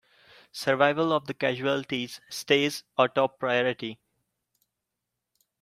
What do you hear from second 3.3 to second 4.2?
priority!